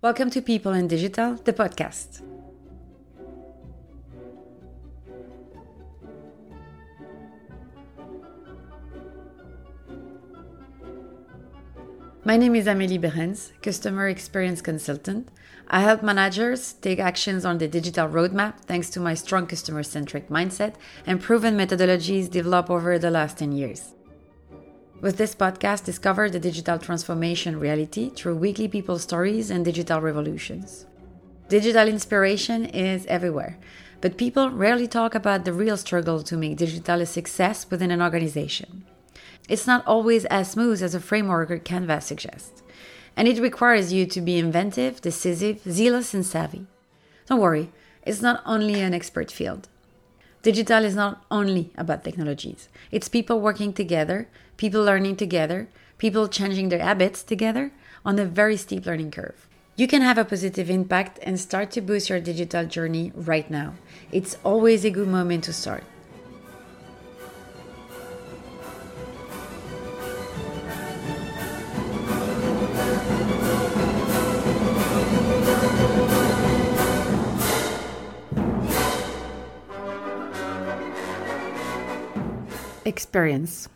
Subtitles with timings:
[0.00, 2.22] Welcome to People in Digital, the podcast.
[12.24, 15.30] My name is Amélie Beerens, Customer Experience Consultant.
[15.66, 20.28] I help managers take actions on the digital roadmap thanks to my strong customer centric
[20.28, 20.76] mindset
[21.08, 23.94] and proven methodologies developed over the last 10 years.
[25.00, 30.86] With this podcast, discover the digital transformation reality through weekly people stories and digital revolutions.
[31.48, 33.58] Digital inspiration is everywhere,
[34.00, 38.02] but people rarely talk about the real struggle to make digital a success within an
[38.02, 38.84] organization.
[39.48, 42.64] It's not always as smooth as a framework or canvas suggests,
[43.16, 46.66] and it requires you to be inventive, decisive, zealous, and savvy.
[47.26, 47.70] Don't worry,
[48.02, 49.68] it's not only an expert field.
[50.48, 56.70] Digital is not only about technologies, it's people working together, people learning together, people changing
[56.70, 57.70] their habits together
[58.02, 59.46] on a very steep learning curve.
[59.76, 63.74] You can have a positive impact and start to boost your digital journey right now.
[64.10, 65.84] It's always a good moment to start.
[82.88, 83.68] Experience.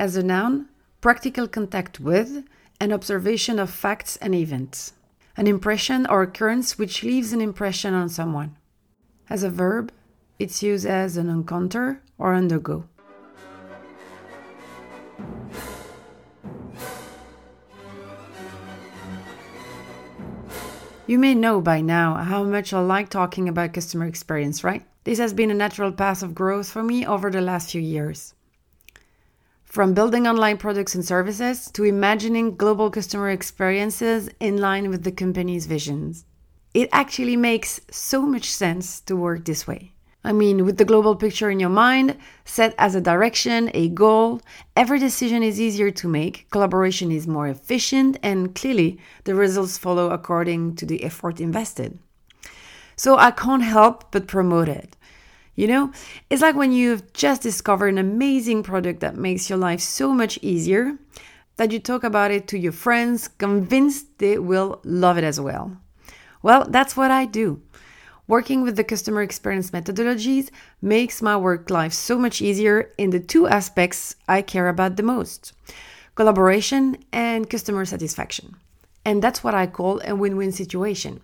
[0.00, 0.68] As a noun,
[1.00, 2.44] practical contact with
[2.80, 4.94] and observation of facts and events.
[5.36, 8.56] An impression or occurrence which leaves an impression on someone.
[9.30, 9.92] As a verb,
[10.40, 12.88] it's used as an encounter or undergo.
[21.06, 24.84] You may know by now how much I like talking about customer experience, right?
[25.06, 28.34] This has been a natural path of growth for me over the last few years.
[29.62, 35.12] From building online products and services to imagining global customer experiences in line with the
[35.12, 36.24] company's visions.
[36.74, 39.92] It actually makes so much sense to work this way.
[40.24, 44.40] I mean, with the global picture in your mind, set as a direction, a goal,
[44.74, 50.10] every decision is easier to make, collaboration is more efficient, and clearly the results follow
[50.10, 51.96] according to the effort invested.
[52.96, 54.96] So I can't help but promote it.
[55.54, 55.92] You know,
[56.28, 60.38] it's like when you've just discovered an amazing product that makes your life so much
[60.42, 60.98] easier
[61.56, 65.76] that you talk about it to your friends, convinced they will love it as well.
[66.42, 67.62] Well, that's what I do.
[68.28, 70.50] Working with the customer experience methodologies
[70.82, 75.02] makes my work life so much easier in the two aspects I care about the
[75.02, 75.52] most
[76.16, 78.56] collaboration and customer satisfaction.
[79.04, 81.20] And that's what I call a win win situation.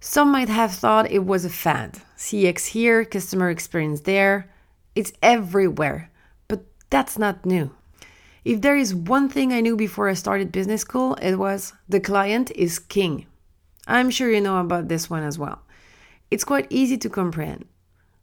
[0.00, 2.00] Some might have thought it was a fad.
[2.16, 4.48] CX here, customer experience there.
[4.94, 6.10] It's everywhere.
[6.46, 7.74] But that's not new.
[8.44, 11.98] If there is one thing I knew before I started business school, it was the
[11.98, 13.26] client is king.
[13.88, 15.62] I'm sure you know about this one as well.
[16.30, 17.64] It's quite easy to comprehend.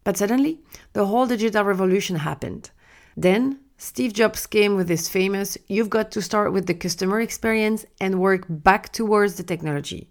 [0.05, 0.61] But suddenly,
[0.93, 2.69] the whole digital revolution happened.
[3.17, 7.85] Then, Steve Jobs came with this famous you've got to start with the customer experience
[7.99, 10.09] and work back towards the technology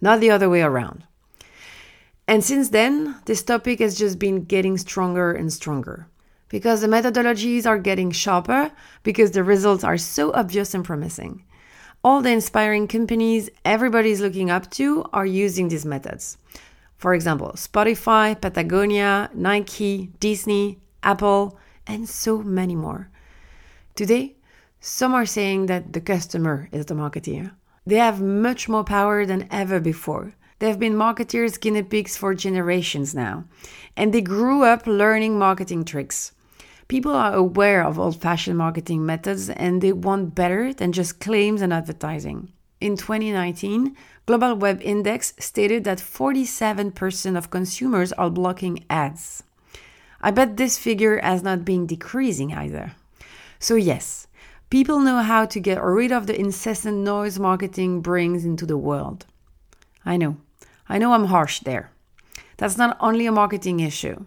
[0.00, 1.04] not the other way around.
[2.28, 6.08] And since then, this topic has just been getting stronger and stronger
[6.48, 11.44] because the methodologies are getting sharper because the results are so obvious and promising.
[12.02, 16.38] All the inspiring companies everybody's looking up to are using these methods.
[16.96, 23.10] For example, Spotify, Patagonia, Nike, Disney, Apple, and so many more.
[23.94, 24.36] Today,
[24.80, 27.52] some are saying that the customer is the marketeer.
[27.86, 30.34] They have much more power than ever before.
[30.58, 33.44] They've been marketers' guinea pigs for generations now,
[33.96, 36.32] and they grew up learning marketing tricks.
[36.88, 41.60] People are aware of old fashioned marketing methods and they want better than just claims
[41.60, 42.52] and advertising.
[42.80, 43.96] In 2019,
[44.26, 49.42] Global Web Index stated that 47% of consumers are blocking ads.
[50.20, 52.92] I bet this figure has not been decreasing either.
[53.58, 54.25] So, yes,
[54.68, 59.24] People know how to get rid of the incessant noise marketing brings into the world.
[60.04, 60.38] I know,
[60.88, 61.92] I know I'm harsh there.
[62.56, 64.24] That's not only a marketing issue.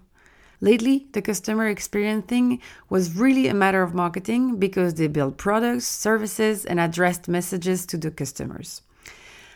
[0.61, 5.85] Lately, the customer experience thing was really a matter of marketing because they built products,
[5.85, 8.81] services, and addressed messages to the customers.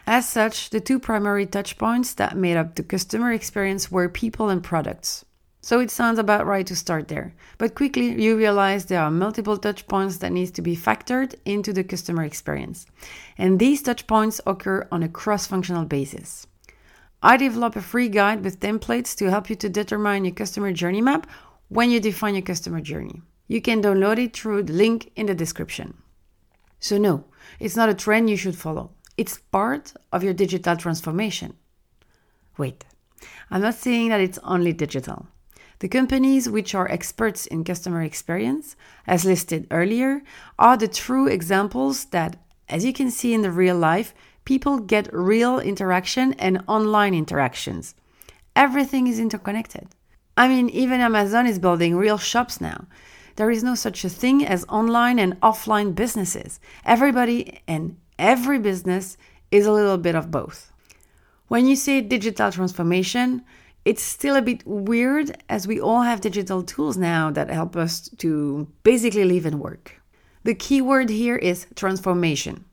[0.05, 4.61] As such, the two primary touchpoints that made up the customer experience were people and
[4.61, 5.23] products.
[5.63, 7.33] So it sounds about right to start there.
[7.57, 11.71] But quickly you realize there are multiple touch points that needs to be factored into
[11.71, 12.85] the customer experience.
[13.37, 16.47] And these touch points occur on a cross-functional basis.
[17.21, 20.99] I develop a free guide with templates to help you to determine your customer journey
[20.99, 21.27] map
[21.69, 23.21] when you define your customer journey.
[23.47, 25.97] You can download it through the link in the description.
[26.81, 27.23] So no,
[27.61, 28.91] it's not a trend you should follow.
[29.15, 31.53] It's part of your digital transformation.
[32.57, 32.83] Wait,
[33.49, 35.27] I'm not saying that it's only digital.
[35.79, 38.75] The companies which are experts in customer experience,
[39.05, 40.21] as listed earlier,
[40.57, 42.37] are the true examples that,
[42.69, 44.13] as you can see in the real life,
[44.45, 47.95] people get real interaction and online interactions.
[48.55, 49.87] Everything is interconnected.
[50.37, 52.87] I mean, even Amazon is building real shops now.
[53.35, 56.59] There is no such a thing as online and offline businesses.
[56.85, 59.17] Everybody and every business
[59.51, 60.71] is a little bit of both.
[61.47, 63.43] When you say digital transformation,
[63.85, 68.09] it's still a bit weird as we all have digital tools now that help us
[68.19, 70.01] to basically live and work.
[70.43, 72.65] The key word here is transformation.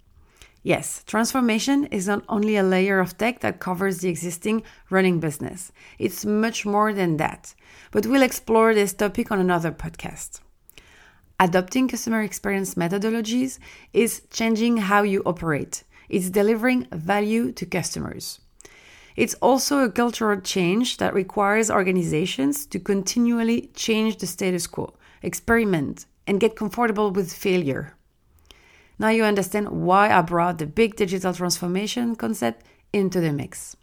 [0.63, 5.73] Yes, transformation is not only a layer of tech that covers the existing running business,
[5.99, 7.55] it's much more than that.
[7.93, 10.41] But we'll explore this topic on another podcast.
[11.41, 13.59] Adopting customer experience methodologies
[13.95, 18.41] is changing how you operate, it's delivering value to customers.
[19.21, 26.07] It's also a cultural change that requires organizations to continually change the status quo, experiment,
[26.27, 27.95] and get comfortable with failure.
[28.99, 32.65] Now you understand why I brought the big digital transformation concept
[32.95, 33.77] into the mix.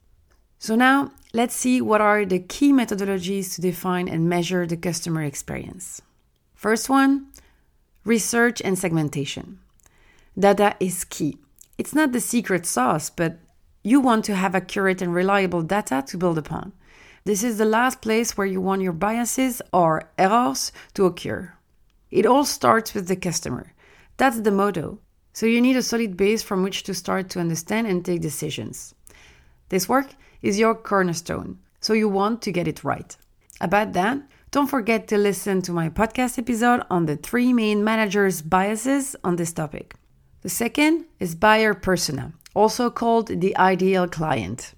[0.58, 5.22] So now let's see what are the key methodologies to define and measure the customer
[5.22, 6.02] experience.
[6.56, 7.28] First one,
[8.04, 9.60] research and segmentation.
[10.36, 11.38] Data is key.
[11.78, 13.38] It's not the secret sauce, but
[13.88, 16.74] you want to have accurate and reliable data to build upon.
[17.24, 21.54] This is the last place where you want your biases or errors to occur.
[22.12, 23.72] It all starts with the customer.
[24.18, 25.00] That's the motto.
[25.32, 28.94] So you need a solid base from which to start to understand and take decisions.
[29.70, 30.10] This work
[30.42, 33.16] is your cornerstone, so you want to get it right.
[33.62, 34.18] About that,
[34.52, 39.38] don't forget to listen to my podcast episode on the three main managers' biases on
[39.38, 39.96] this topic.
[40.42, 44.74] The second is buyer persona, also called the ideal client.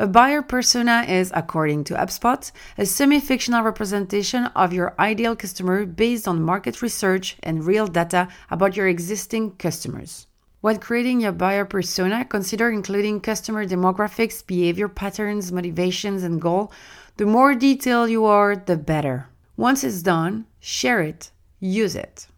[0.00, 5.84] A buyer persona is, according to HubSpot, a semi fictional representation of your ideal customer
[5.84, 10.28] based on market research and real data about your existing customers.
[10.60, 16.70] When creating your buyer persona, consider including customer demographics, behavior patterns, motivations, and goal.
[17.16, 19.26] The more detailed you are, the better.
[19.56, 22.28] Once it's done, share it, use it.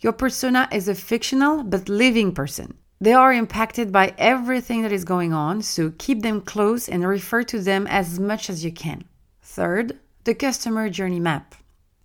[0.00, 2.74] Your persona is a fictional but living person.
[2.98, 7.42] They are impacted by everything that is going on, so keep them close and refer
[7.42, 9.04] to them as much as you can.
[9.42, 11.54] Third, the customer journey map.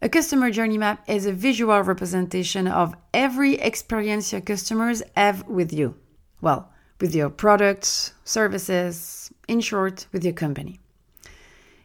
[0.01, 5.71] A customer journey map is a visual representation of every experience your customers have with
[5.71, 5.95] you.
[6.41, 10.79] Well, with your products, services, in short, with your company.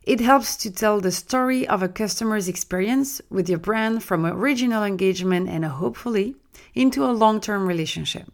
[0.02, 4.82] It helps to tell the story of a customer's experience with your brand from original
[4.82, 6.36] engagement and hopefully
[6.74, 8.30] into a long term relationship.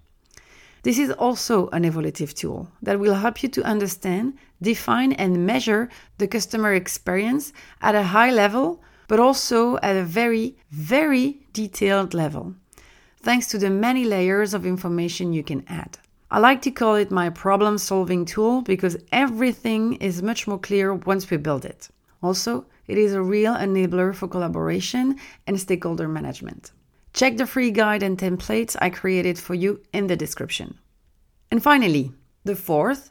[0.83, 5.89] This is also an evolutive tool that will help you to understand, define, and measure
[6.19, 12.57] the customer experience at a high level, but also at a very, very detailed level,
[13.19, 15.99] thanks to the many layers of information you can add.
[16.33, 20.95] I like to call it my problem solving tool because everything is much more clear
[20.95, 21.91] once we build it.
[22.23, 26.73] Also, it is a real enabler for collaboration and stakeholder management.
[27.13, 30.79] Check the free guide and templates I created for you in the description.
[31.51, 32.13] And finally,
[32.45, 33.11] the fourth,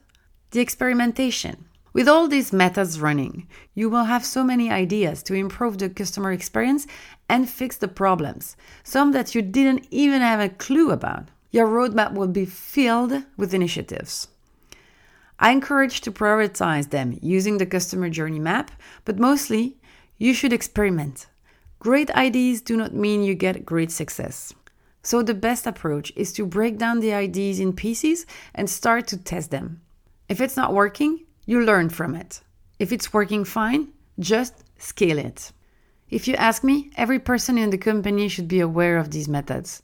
[0.51, 1.65] the experimentation.
[1.93, 6.31] With all these methods running, you will have so many ideas to improve the customer
[6.31, 6.87] experience
[7.29, 11.27] and fix the problems, some that you didn't even have a clue about.
[11.51, 14.29] Your roadmap will be filled with initiatives.
[15.37, 18.71] I encourage to prioritize them using the customer journey map,
[19.03, 19.77] but mostly
[20.17, 21.27] you should experiment.
[21.81, 24.53] Great ideas do not mean you get great success.
[25.01, 29.17] So, the best approach is to break down the ideas in pieces and start to
[29.17, 29.81] test them.
[30.29, 32.41] If it's not working, you learn from it.
[32.77, 33.87] If it's working fine,
[34.19, 35.51] just scale it.
[36.11, 39.81] If you ask me, every person in the company should be aware of these methods.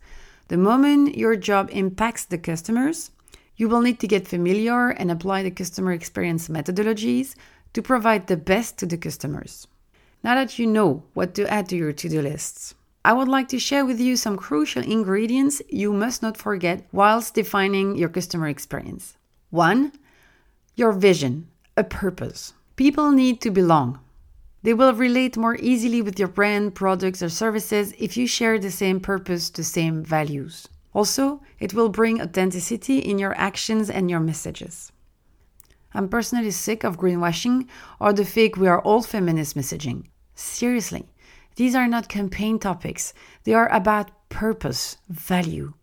[0.49, 3.09] The moment your job impacts the customers,
[3.55, 7.33] you will need to get familiar and apply the customer experience methodologies
[7.73, 9.65] to provide the best to the customers.
[10.27, 13.47] Now that you know what to add to your to do lists, I would like
[13.47, 18.49] to share with you some crucial ingredients you must not forget whilst defining your customer
[18.49, 19.15] experience.
[19.51, 19.93] One,
[20.75, 22.53] your vision, a purpose.
[22.75, 24.01] People need to belong.
[24.63, 28.69] They will relate more easily with your brand, products, or services if you share the
[28.69, 30.67] same purpose, the same values.
[30.93, 34.91] Also, it will bring authenticity in your actions and your messages.
[35.93, 37.69] I'm personally sick of greenwashing
[38.01, 40.07] or the fake we are all feminist messaging.
[40.39, 41.07] Seriously,
[41.55, 43.11] these are not campaign topics,
[43.43, 45.73] they are about purpose, value.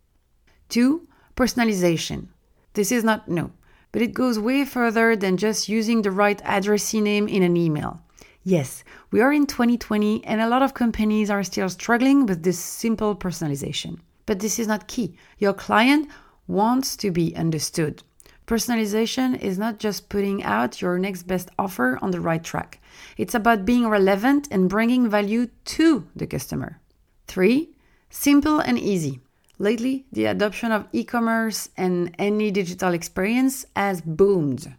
[0.68, 2.28] Two, personalization.
[2.74, 3.50] This is not new,
[3.90, 8.00] but it goes way further than just using the right addressee name in an email.
[8.44, 12.58] Yes, we are in 2020 and a lot of companies are still struggling with this
[12.58, 13.98] simple personalization.
[14.24, 15.16] But this is not key.
[15.38, 16.08] Your client
[16.46, 18.04] wants to be understood.
[18.46, 22.78] Personalization is not just putting out your next best offer on the right track.
[23.16, 26.80] It's about being relevant and bringing value to the customer.
[27.26, 27.70] 3.
[28.10, 29.20] Simple and easy.
[29.58, 34.74] Lately, the adoption of e commerce and any digital experience has boomed.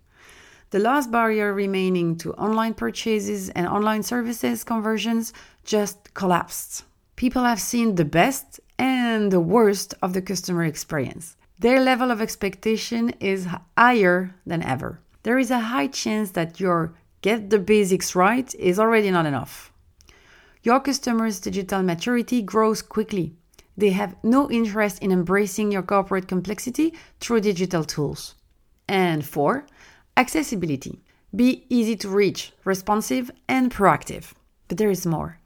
[0.69, 6.83] The last barrier remaining to online purchases and online services conversions just collapsed.
[7.15, 11.37] People have seen the best and the worst of the customer experience.
[11.59, 13.47] Their level of expectation is
[13.77, 14.99] higher than ever.
[15.23, 19.71] There is a high chance that your get the basics right is already not enough.
[20.63, 23.35] Your customers' digital maturity grows quickly.
[23.77, 28.35] They have no interest in embracing your corporate complexity through digital tools.
[28.87, 29.65] And four,
[30.17, 31.01] accessibility.
[31.35, 34.33] Be easy to reach, responsive, and proactive.
[34.67, 35.39] But there is more.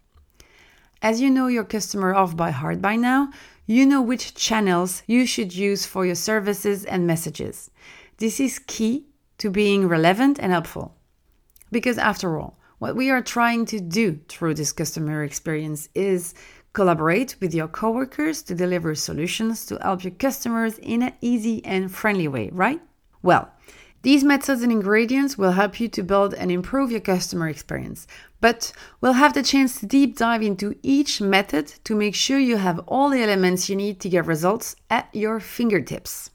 [1.02, 3.32] As you know your customer off by heart by now,
[3.66, 7.72] you know which channels you should use for your services and messages.
[8.18, 9.06] This is key
[9.38, 10.96] to being relevant and helpful.
[11.72, 16.34] Because after all, what we are trying to do through this customer experience is
[16.74, 21.92] collaborate with your coworkers to deliver solutions to help your customers in an easy and
[21.92, 22.82] friendly way, right?
[23.22, 23.50] Well,
[24.02, 28.08] these methods and ingredients will help you to build and improve your customer experience,
[28.40, 32.56] but we'll have the chance to deep dive into each method to make sure you
[32.56, 36.30] have all the elements you need to get results at your fingertips.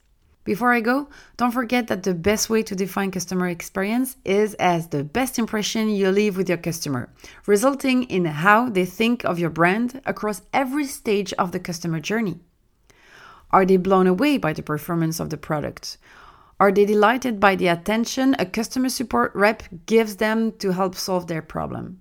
[0.44, 4.88] Before I go, don't forget that the best way to define customer experience is as
[4.88, 7.08] the best impression you leave with your customer,
[7.46, 12.40] resulting in how they think of your brand across every stage of the customer journey.
[13.50, 15.96] Are they blown away by the performance of the product?
[16.60, 21.26] Are they delighted by the attention a customer support rep gives them to help solve
[21.26, 22.00] their problem?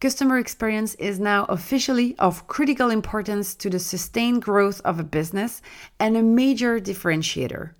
[0.00, 5.62] Customer experience is now officially of critical importance to the sustained growth of a business
[6.00, 7.70] and a major differentiator.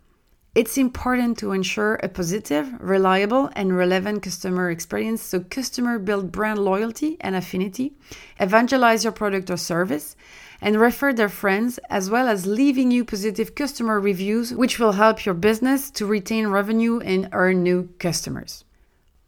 [0.54, 6.58] It's important to ensure a positive, reliable, and relevant customer experience so customer build brand
[6.58, 7.94] loyalty and affinity,
[8.38, 10.14] evangelize your product or service,
[10.60, 15.24] and refer their friends, as well as leaving you positive customer reviews, which will help
[15.24, 18.62] your business to retain revenue and earn new customers.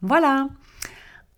[0.02, 0.50] Voila!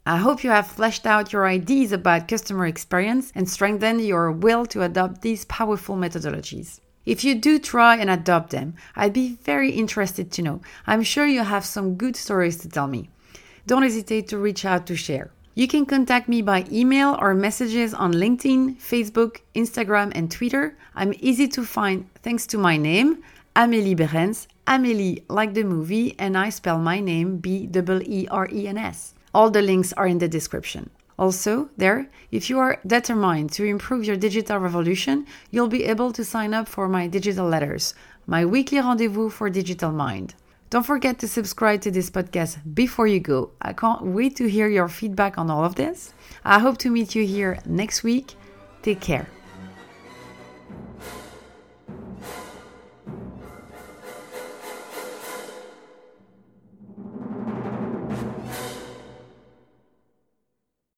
[0.05, 4.67] I hope you have fleshed out your ideas about customer experience and strengthened your will
[4.67, 6.81] to adopt these powerful methodologies.
[7.07, 10.61] If you do try and adopt them, I'd be very interested to know.
[10.89, 13.09] I'm sure you have some good stories to tell me.
[13.65, 15.31] Don't hesitate to reach out to share.
[15.55, 20.77] You can contact me by email or messages on LinkedIn, Facebook, Instagram, and Twitter.
[20.97, 23.23] I'm easy to find thanks to my name,
[23.55, 24.49] Amélie Beerens.
[24.67, 28.77] Amélie, like the movie, and I spell my name B E E R E N
[28.77, 29.15] S.
[29.33, 30.91] All the links are in the description.
[31.19, 36.25] Also, there, if you are determined to improve your digital revolution, you'll be able to
[36.25, 37.95] sign up for my digital letters,
[38.27, 40.35] my weekly rendezvous for Digital Mind.
[40.69, 43.51] Don't forget to subscribe to this podcast before you go.
[43.63, 46.13] I can't wait to hear your feedback on all of this.
[46.45, 48.35] I hope to meet you here next week.
[48.83, 49.36] Take care.